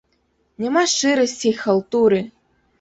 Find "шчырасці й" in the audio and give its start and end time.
0.95-1.55